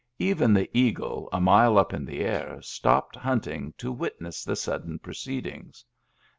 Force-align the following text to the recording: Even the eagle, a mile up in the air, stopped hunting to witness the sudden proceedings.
Even 0.17 0.51
the 0.51 0.67
eagle, 0.75 1.29
a 1.31 1.39
mile 1.39 1.77
up 1.77 1.93
in 1.93 2.05
the 2.05 2.21
air, 2.21 2.59
stopped 2.63 3.15
hunting 3.15 3.71
to 3.77 3.91
witness 3.91 4.43
the 4.43 4.55
sudden 4.55 4.97
proceedings. 4.97 5.85